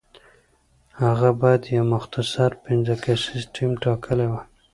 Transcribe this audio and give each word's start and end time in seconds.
هغه 1.03 1.29
باید 1.41 1.63
یو 1.75 1.83
مختصر 1.95 2.49
پنځه 2.65 2.93
کسیز 3.05 3.41
ټیم 3.55 3.71
ټاکلی 3.83 4.27
وای. 4.29 4.43